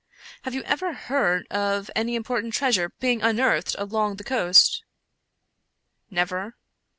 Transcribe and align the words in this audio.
Have 0.45 0.55
you 0.55 0.63
ever 0.63 0.93
heard 0.93 1.45
of 1.51 1.91
any 1.95 2.15
important 2.15 2.55
treasure 2.55 2.89
being 2.99 3.21
unearthed 3.21 3.75
along 3.77 4.15
the 4.15 4.23
coast?"" 4.23 4.83
Never." 6.09 6.55